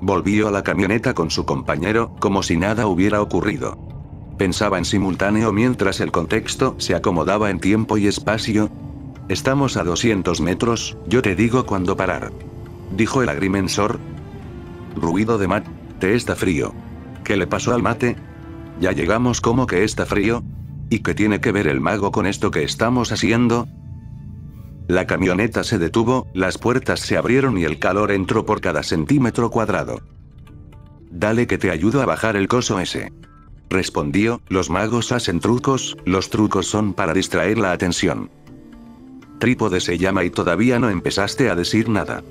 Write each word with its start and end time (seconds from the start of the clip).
Volvió 0.00 0.48
a 0.48 0.50
la 0.50 0.62
camioneta 0.62 1.14
con 1.14 1.30
su 1.30 1.44
compañero, 1.44 2.14
como 2.20 2.42
si 2.42 2.56
nada 2.56 2.86
hubiera 2.86 3.22
ocurrido. 3.22 3.78
Pensaba 4.38 4.78
en 4.78 4.84
simultáneo 4.84 5.52
mientras 5.52 6.00
el 6.00 6.12
contexto 6.12 6.74
se 6.78 6.94
acomodaba 6.94 7.50
en 7.50 7.58
tiempo 7.58 7.96
y 7.96 8.06
espacio. 8.06 8.70
Estamos 9.28 9.76
a 9.76 9.84
200 9.84 10.40
metros, 10.40 10.96
yo 11.06 11.22
te 11.22 11.34
digo 11.34 11.64
cuándo 11.64 11.96
parar. 11.96 12.32
Dijo 12.94 13.22
el 13.22 13.28
agrimensor. 13.28 13.98
Ruido 14.94 15.38
de 15.38 15.48
mate. 15.48 15.70
Está 16.00 16.36
frío. 16.36 16.74
¿Qué 17.24 17.36
le 17.36 17.46
pasó 17.46 17.74
al 17.74 17.82
mate? 17.82 18.16
Ya 18.80 18.92
llegamos 18.92 19.40
como 19.40 19.66
que 19.66 19.82
está 19.82 20.04
frío. 20.04 20.44
¿Y 20.90 21.00
qué 21.00 21.14
tiene 21.14 21.40
que 21.40 21.52
ver 21.52 21.66
el 21.66 21.80
mago 21.80 22.12
con 22.12 22.26
esto 22.26 22.50
que 22.50 22.62
estamos 22.62 23.10
haciendo? 23.10 23.66
La 24.88 25.06
camioneta 25.06 25.64
se 25.64 25.78
detuvo, 25.78 26.28
las 26.32 26.58
puertas 26.58 27.00
se 27.00 27.16
abrieron 27.16 27.58
y 27.58 27.64
el 27.64 27.78
calor 27.78 28.12
entró 28.12 28.46
por 28.46 28.60
cada 28.60 28.82
centímetro 28.84 29.50
cuadrado. 29.50 30.00
Dale 31.10 31.46
que 31.46 31.58
te 31.58 31.70
ayudo 31.70 32.02
a 32.02 32.06
bajar 32.06 32.36
el 32.36 32.46
coso 32.46 32.78
ese. 32.78 33.12
Respondió, 33.68 34.42
los 34.48 34.70
magos 34.70 35.10
hacen 35.10 35.40
trucos, 35.40 35.96
los 36.04 36.30
trucos 36.30 36.66
son 36.66 36.94
para 36.94 37.14
distraer 37.14 37.58
la 37.58 37.72
atención. 37.72 38.30
Trípode 39.40 39.80
se 39.80 39.98
llama 39.98 40.22
y 40.24 40.30
todavía 40.30 40.78
no 40.78 40.88
empezaste 40.88 41.50
a 41.50 41.56
decir 41.56 41.88
nada. 41.88 42.22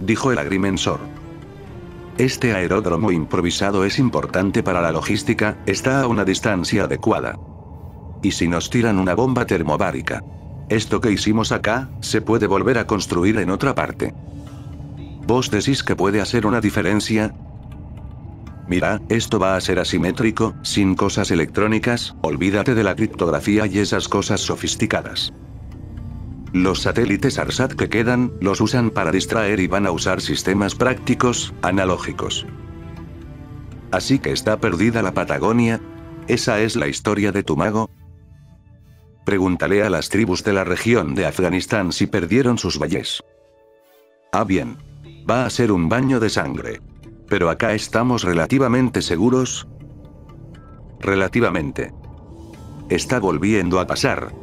Dijo 0.00 0.30
el 0.30 0.38
agrimensor. 0.38 1.00
Este 2.18 2.54
aeródromo 2.54 3.12
improvisado 3.12 3.84
es 3.84 3.98
importante 3.98 4.62
para 4.62 4.82
la 4.82 4.92
logística, 4.92 5.56
está 5.66 6.02
a 6.02 6.06
una 6.06 6.24
distancia 6.24 6.84
adecuada. 6.84 7.38
¿Y 8.22 8.30
si 8.32 8.46
nos 8.46 8.68
tiran 8.68 8.98
una 8.98 9.14
bomba 9.14 9.46
termobárica? 9.46 10.22
Esto 10.74 11.00
que 11.00 11.12
hicimos 11.12 11.52
acá, 11.52 11.88
se 12.00 12.20
puede 12.20 12.48
volver 12.48 12.78
a 12.78 12.86
construir 12.88 13.38
en 13.38 13.50
otra 13.50 13.76
parte. 13.76 14.12
¿Vos 15.24 15.48
decís 15.48 15.84
que 15.84 15.94
puede 15.94 16.20
hacer 16.20 16.46
una 16.46 16.60
diferencia? 16.60 17.32
Mira, 18.66 19.00
esto 19.08 19.38
va 19.38 19.54
a 19.54 19.60
ser 19.60 19.78
asimétrico, 19.78 20.56
sin 20.62 20.96
cosas 20.96 21.30
electrónicas, 21.30 22.16
olvídate 22.22 22.74
de 22.74 22.82
la 22.82 22.96
criptografía 22.96 23.68
y 23.68 23.78
esas 23.78 24.08
cosas 24.08 24.40
sofisticadas. 24.40 25.32
Los 26.52 26.82
satélites 26.82 27.38
ARSAT 27.38 27.74
que 27.74 27.88
quedan, 27.88 28.32
los 28.40 28.60
usan 28.60 28.90
para 28.90 29.12
distraer 29.12 29.60
y 29.60 29.68
van 29.68 29.86
a 29.86 29.92
usar 29.92 30.20
sistemas 30.20 30.74
prácticos, 30.74 31.54
analógicos. 31.62 32.46
Así 33.92 34.18
que 34.18 34.32
está 34.32 34.58
perdida 34.58 35.02
la 35.02 35.14
Patagonia. 35.14 35.80
¿Esa 36.26 36.58
es 36.58 36.74
la 36.74 36.88
historia 36.88 37.30
de 37.30 37.44
tu 37.44 37.56
mago? 37.56 37.90
Pregúntale 39.24 39.82
a 39.82 39.90
las 39.90 40.10
tribus 40.10 40.44
de 40.44 40.52
la 40.52 40.64
región 40.64 41.14
de 41.14 41.26
Afganistán 41.26 41.92
si 41.92 42.06
perdieron 42.06 42.58
sus 42.58 42.78
valles. 42.78 43.22
Ah 44.32 44.44
bien. 44.44 44.76
Va 45.28 45.46
a 45.46 45.50
ser 45.50 45.72
un 45.72 45.88
baño 45.88 46.20
de 46.20 46.28
sangre. 46.28 46.80
Pero 47.28 47.48
acá 47.48 47.72
estamos 47.72 48.22
relativamente 48.22 49.00
seguros. 49.00 49.66
Relativamente. 51.00 51.92
Está 52.90 53.18
volviendo 53.18 53.80
a 53.80 53.86
pasar. 53.86 54.34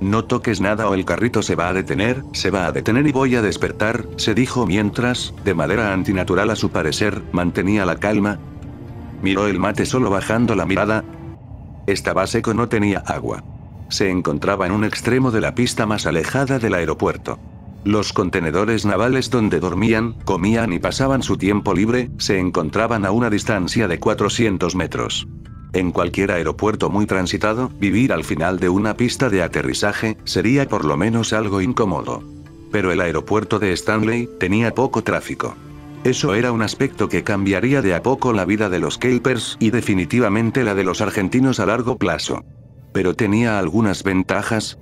No 0.00 0.24
toques 0.24 0.60
nada 0.60 0.88
o 0.88 0.94
el 0.94 1.04
carrito 1.04 1.42
se 1.42 1.56
va 1.56 1.68
a 1.68 1.74
detener, 1.74 2.22
se 2.32 2.50
va 2.50 2.66
a 2.66 2.72
detener 2.72 3.06
y 3.06 3.12
voy 3.12 3.34
a 3.34 3.42
despertar, 3.42 4.06
se 4.16 4.32
dijo 4.32 4.64
mientras, 4.64 5.34
de 5.44 5.54
manera 5.54 5.92
antinatural 5.92 6.50
a 6.50 6.56
su 6.56 6.70
parecer, 6.70 7.22
mantenía 7.32 7.84
la 7.84 7.96
calma. 7.96 8.38
Miró 9.22 9.48
el 9.48 9.58
mate 9.58 9.84
solo 9.84 10.08
bajando 10.08 10.54
la 10.54 10.64
mirada. 10.64 11.04
Estaba 11.86 12.26
seco, 12.26 12.54
no 12.54 12.68
tenía 12.68 13.00
agua. 13.00 13.42
Se 13.88 14.10
encontraba 14.10 14.66
en 14.66 14.72
un 14.72 14.84
extremo 14.84 15.30
de 15.30 15.40
la 15.40 15.54
pista 15.54 15.86
más 15.86 16.06
alejada 16.06 16.58
del 16.58 16.74
aeropuerto. 16.74 17.38
Los 17.84 18.12
contenedores 18.12 18.84
navales 18.84 19.30
donde 19.30 19.60
dormían, 19.60 20.14
comían 20.24 20.72
y 20.72 20.78
pasaban 20.78 21.22
su 21.22 21.36
tiempo 21.36 21.72
libre, 21.74 22.10
se 22.18 22.38
encontraban 22.38 23.06
a 23.06 23.12
una 23.12 23.30
distancia 23.30 23.88
de 23.88 23.98
400 23.98 24.74
metros. 24.74 25.26
En 25.72 25.92
cualquier 25.92 26.32
aeropuerto 26.32 26.90
muy 26.90 27.06
transitado, 27.06 27.70
vivir 27.78 28.12
al 28.12 28.24
final 28.24 28.58
de 28.58 28.68
una 28.68 28.94
pista 28.94 29.28
de 29.28 29.42
aterrizaje, 29.42 30.16
sería 30.24 30.68
por 30.68 30.84
lo 30.84 30.96
menos 30.96 31.32
algo 31.32 31.60
incómodo. 31.60 32.22
Pero 32.72 32.90
el 32.90 33.00
aeropuerto 33.00 33.58
de 33.58 33.72
Stanley, 33.72 34.28
tenía 34.38 34.74
poco 34.74 35.02
tráfico. 35.02 35.56
Eso 36.04 36.34
era 36.34 36.52
un 36.52 36.62
aspecto 36.62 37.08
que 37.08 37.22
cambiaría 37.22 37.82
de 37.82 37.94
a 37.94 38.02
poco 38.02 38.32
la 38.32 38.44
vida 38.44 38.68
de 38.68 38.78
los 38.78 38.98
Kelpers 38.98 39.56
y 39.60 39.70
definitivamente 39.70 40.64
la 40.64 40.74
de 40.74 40.84
los 40.84 41.00
argentinos 41.00 41.60
a 41.60 41.66
largo 41.66 41.96
plazo. 41.96 42.44
Pero 42.92 43.14
tenía 43.14 43.58
algunas 43.58 44.02
ventajas, 44.02 44.78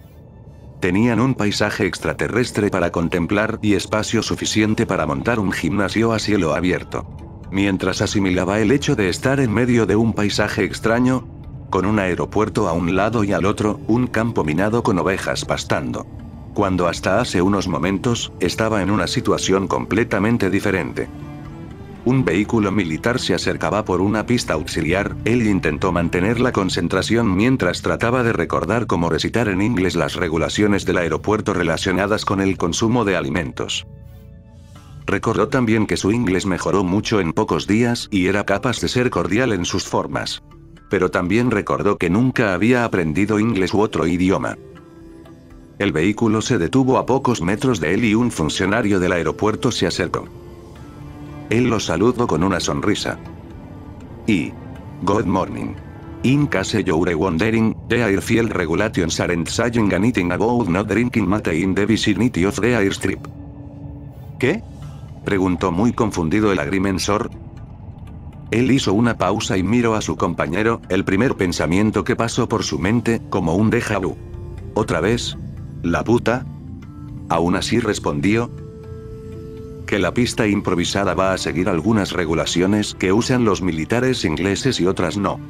Tenían 0.80 1.20
un 1.20 1.34
paisaje 1.34 1.86
extraterrestre 1.86 2.70
para 2.70 2.92
contemplar 2.92 3.58
y 3.62 3.74
espacio 3.74 4.22
suficiente 4.22 4.84
para 4.84 5.06
montar 5.06 5.40
un 5.40 5.50
gimnasio 5.50 6.12
a 6.12 6.18
cielo 6.18 6.54
abierto. 6.54 7.06
Mientras 7.50 8.02
asimilaba 8.02 8.60
el 8.60 8.70
hecho 8.70 8.94
de 8.94 9.08
estar 9.08 9.40
en 9.40 9.52
medio 9.52 9.86
de 9.86 9.96
un 9.96 10.12
paisaje 10.12 10.64
extraño, 10.64 11.26
con 11.70 11.86
un 11.86 11.98
aeropuerto 11.98 12.68
a 12.68 12.72
un 12.72 12.94
lado 12.94 13.24
y 13.24 13.32
al 13.32 13.46
otro, 13.46 13.80
un 13.88 14.06
campo 14.06 14.44
minado 14.44 14.82
con 14.82 14.98
ovejas 14.98 15.44
pastando. 15.44 16.06
Cuando 16.52 16.88
hasta 16.88 17.20
hace 17.20 17.40
unos 17.40 17.68
momentos, 17.68 18.32
estaba 18.40 18.82
en 18.82 18.90
una 18.90 19.06
situación 19.06 19.68
completamente 19.68 20.50
diferente. 20.50 21.08
Un 22.06 22.24
vehículo 22.24 22.70
militar 22.70 23.18
se 23.18 23.34
acercaba 23.34 23.84
por 23.84 24.00
una 24.00 24.26
pista 24.26 24.54
auxiliar, 24.54 25.16
él 25.24 25.44
intentó 25.44 25.90
mantener 25.90 26.38
la 26.38 26.52
concentración 26.52 27.34
mientras 27.34 27.82
trataba 27.82 28.22
de 28.22 28.32
recordar 28.32 28.86
cómo 28.86 29.10
recitar 29.10 29.48
en 29.48 29.60
inglés 29.60 29.96
las 29.96 30.14
regulaciones 30.14 30.84
del 30.84 30.98
aeropuerto 30.98 31.52
relacionadas 31.52 32.24
con 32.24 32.40
el 32.40 32.56
consumo 32.58 33.04
de 33.04 33.16
alimentos. 33.16 33.88
Recordó 35.04 35.48
también 35.48 35.88
que 35.88 35.96
su 35.96 36.12
inglés 36.12 36.46
mejoró 36.46 36.84
mucho 36.84 37.18
en 37.18 37.32
pocos 37.32 37.66
días 37.66 38.06
y 38.12 38.28
era 38.28 38.46
capaz 38.46 38.80
de 38.80 38.86
ser 38.86 39.10
cordial 39.10 39.52
en 39.52 39.64
sus 39.64 39.82
formas. 39.82 40.44
Pero 40.88 41.10
también 41.10 41.50
recordó 41.50 41.98
que 41.98 42.08
nunca 42.08 42.54
había 42.54 42.84
aprendido 42.84 43.40
inglés 43.40 43.74
u 43.74 43.80
otro 43.80 44.06
idioma. 44.06 44.56
El 45.80 45.90
vehículo 45.90 46.40
se 46.40 46.58
detuvo 46.58 46.98
a 46.98 47.06
pocos 47.06 47.42
metros 47.42 47.80
de 47.80 47.94
él 47.94 48.04
y 48.04 48.14
un 48.14 48.30
funcionario 48.30 49.00
del 49.00 49.10
aeropuerto 49.10 49.72
se 49.72 49.88
acercó. 49.88 50.45
Él 51.50 51.68
lo 51.68 51.78
saludó 51.78 52.26
con 52.26 52.42
una 52.42 52.60
sonrisa. 52.60 53.18
Y. 54.26 54.52
Good 55.02 55.26
morning. 55.26 55.74
In 56.22 56.48
case 56.48 56.82
you're 56.82 57.14
wondering, 57.14 57.76
the 57.88 58.02
airfield 58.02 58.52
regulations 58.56 59.20
aren't 59.20 59.48
saying 59.48 59.92
anything 59.92 60.32
about 60.32 60.68
not 60.68 60.88
drinking 60.88 61.28
mate 61.28 61.54
in 61.54 61.74
the 61.74 61.86
vicinity 61.86 62.44
of 62.44 62.58
the 62.60 62.74
airstrip. 62.74 63.28
¿Qué? 64.38 64.62
Preguntó 65.24 65.70
muy 65.70 65.92
confundido 65.92 66.50
el 66.50 66.58
agrimensor. 66.58 67.30
Él 68.50 68.70
hizo 68.70 68.92
una 68.92 69.16
pausa 69.18 69.56
y 69.56 69.62
miró 69.62 69.94
a 69.94 70.00
su 70.00 70.16
compañero, 70.16 70.80
el 70.88 71.04
primer 71.04 71.36
pensamiento 71.36 72.02
que 72.02 72.16
pasó 72.16 72.48
por 72.48 72.64
su 72.64 72.78
mente, 72.78 73.20
como 73.30 73.54
un 73.54 73.70
déjà 73.70 74.00
vu. 74.00 74.16
¿Otra 74.74 75.00
vez? 75.00 75.36
¿La 75.82 76.02
puta? 76.02 76.44
Aún 77.28 77.54
así 77.54 77.78
respondió, 77.78 78.50
que 79.86 79.98
la 79.98 80.12
pista 80.12 80.46
improvisada 80.46 81.14
va 81.14 81.32
a 81.32 81.38
seguir 81.38 81.68
algunas 81.68 82.12
regulaciones 82.12 82.94
que 82.94 83.12
usan 83.12 83.44
los 83.44 83.62
militares 83.62 84.24
ingleses 84.24 84.80
y 84.80 84.86
otras 84.86 85.16
no. 85.16 85.40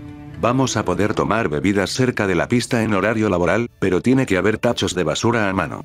Vamos 0.41 0.76
a 0.76 0.84
poder 0.84 1.14
tomar 1.14 1.48
bebidas 1.48 1.91
cerca 1.91 2.26
de 2.26 2.34
la 2.34 2.46
pista 2.46 2.82
en 2.82 2.94
horario 2.94 3.28
laboral, 3.30 3.70
pero 3.80 4.02
tiene 4.02 4.26
que 4.26 4.36
haber 4.36 4.58
tachos 4.58 4.94
de 4.94 5.02
basura 5.02 5.48
a 5.48 5.52
mano. 5.52 5.80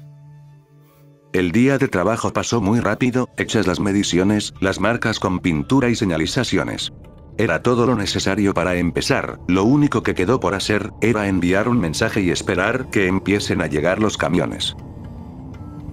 El 1.33 1.53
día 1.53 1.77
de 1.77 1.87
trabajo 1.87 2.33
pasó 2.33 2.59
muy 2.59 2.81
rápido, 2.81 3.29
hechas 3.37 3.65
las 3.65 3.79
mediciones, 3.79 4.53
las 4.59 4.81
marcas 4.81 5.19
con 5.19 5.39
pintura 5.39 5.87
y 5.87 5.95
señalizaciones. 5.95 6.91
Era 7.37 7.63
todo 7.63 7.87
lo 7.87 7.95
necesario 7.95 8.53
para 8.53 8.75
empezar, 8.75 9.39
lo 9.47 9.63
único 9.63 10.03
que 10.03 10.13
quedó 10.13 10.41
por 10.41 10.53
hacer, 10.53 10.91
era 11.01 11.27
enviar 11.27 11.69
un 11.69 11.79
mensaje 11.79 12.21
y 12.21 12.31
esperar 12.31 12.89
que 12.89 13.07
empiecen 13.07 13.61
a 13.61 13.67
llegar 13.67 13.99
los 13.99 14.17
camiones. 14.17 14.75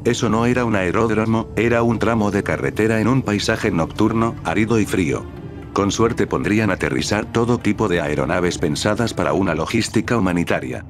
Eso 0.09 0.31
no 0.31 0.47
era 0.47 0.65
un 0.65 0.75
aeródromo, 0.75 1.51
era 1.55 1.83
un 1.83 1.99
tramo 1.99 2.31
de 2.31 2.43
carretera 2.43 2.99
en 3.03 3.09
un 3.09 3.21
paisaje 3.21 3.71
nocturno, 3.71 4.37
árido 4.43 4.81
y 4.81 4.87
frío. 4.87 5.27
Con 5.75 5.93
suerte 5.93 6.27
pondrían 6.27 6.71
aterrizar 6.71 7.27
todo 7.27 7.59
tipo 7.59 7.89
de 7.89 8.01
aeronaves 8.01 8.57
pensadas 8.57 9.13
para 9.13 9.35
una 9.35 9.55
logística 9.55 10.17
humanitaria. 10.17 10.87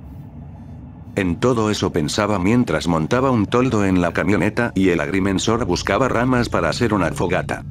En 1.16 1.40
todo 1.40 1.68
eso 1.68 1.90
pensaba 1.90 2.38
mientras 2.38 2.86
montaba 2.86 3.32
un 3.32 3.46
toldo 3.46 3.84
en 3.84 4.00
la 4.00 4.12
camioneta 4.12 4.70
y 4.76 4.90
el 4.90 5.00
agrimensor 5.00 5.64
buscaba 5.64 6.06
ramas 6.06 6.48
para 6.48 6.68
hacer 6.68 6.94
una 6.94 7.10
fogata. 7.10 7.64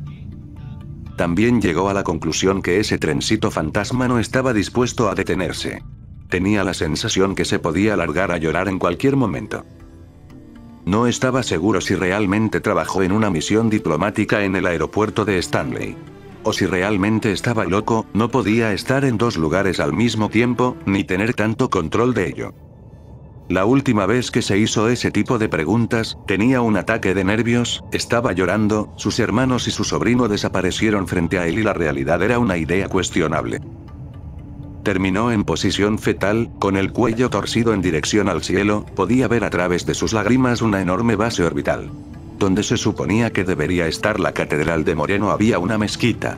También 1.15 1.61
llegó 1.61 1.87
a 1.87 1.93
la 1.93 2.03
conclusión 2.03 2.61
que 2.61 2.81
ese 2.81 2.97
trencito 2.97 3.51
fantasma 3.51 4.09
no 4.09 4.19
estaba 4.19 4.51
dispuesto 4.51 5.09
a 5.09 5.15
detenerse. 5.15 5.81
Tenía 6.27 6.65
la 6.65 6.73
sensación 6.73 7.35
que 7.35 7.45
se 7.45 7.57
podía 7.57 7.95
largar 7.95 8.33
a 8.33 8.37
llorar 8.37 8.67
en 8.67 8.79
cualquier 8.79 9.15
momento. 9.15 9.63
No 10.87 11.05
estaba 11.05 11.43
seguro 11.43 11.81
si 11.81 11.95
realmente 11.95 12.61
trabajó 12.61 13.03
en 13.03 13.11
una 13.11 13.29
misión 13.29 13.69
diplomática 13.69 14.45
en 14.45 14.55
el 14.55 14.65
aeropuerto 14.65 15.25
de 15.25 15.37
Stanley. 15.37 15.97
O 16.43 16.53
si 16.53 16.65
realmente 16.65 17.33
estaba 17.33 17.65
loco, 17.65 18.05
no 18.13 18.29
podía 18.29 18.71
estar 18.71 19.03
en 19.03 19.17
dos 19.17 19.35
lugares 19.35 19.81
al 19.81 19.91
mismo 19.91 20.29
tiempo, 20.29 20.77
ni 20.85 21.03
tener 21.03 21.33
tanto 21.33 21.69
control 21.69 22.13
de 22.13 22.29
ello. 22.29 22.53
La 23.49 23.65
última 23.65 24.05
vez 24.05 24.31
que 24.31 24.41
se 24.41 24.57
hizo 24.57 24.87
ese 24.87 25.11
tipo 25.11 25.37
de 25.37 25.49
preguntas, 25.49 26.17
tenía 26.25 26.61
un 26.61 26.77
ataque 26.77 27.13
de 27.13 27.25
nervios, 27.25 27.83
estaba 27.91 28.31
llorando, 28.31 28.93
sus 28.95 29.19
hermanos 29.19 29.67
y 29.67 29.71
su 29.71 29.83
sobrino 29.83 30.29
desaparecieron 30.29 31.05
frente 31.05 31.37
a 31.37 31.47
él 31.47 31.59
y 31.59 31.63
la 31.63 31.73
realidad 31.73 32.23
era 32.23 32.39
una 32.39 32.55
idea 32.55 32.87
cuestionable. 32.87 33.59
Terminó 34.87 35.33
en 35.33 35.43
posición 35.43 35.99
fetal, 35.99 36.49
con 36.59 36.77
el 36.77 36.93
cuello 36.93 37.29
torcido 37.29 37.73
en 37.73 37.81
dirección 37.81 38.29
al 38.29 38.41
cielo, 38.41 38.85
podía 38.95 39.27
ver 39.27 39.43
a 39.43 39.49
través 39.49 39.85
de 39.85 39.93
sus 39.93 40.13
lágrimas 40.13 40.61
una 40.61 40.81
enorme 40.81 41.17
base 41.17 41.43
orbital. 41.43 41.91
Donde 42.39 42.63
se 42.63 42.77
suponía 42.77 43.33
que 43.33 43.43
debería 43.43 43.85
estar 43.87 44.17
la 44.17 44.31
catedral 44.31 44.85
de 44.85 44.95
Moreno 44.95 45.29
había 45.29 45.59
una 45.59 45.77
mezquita. 45.77 46.37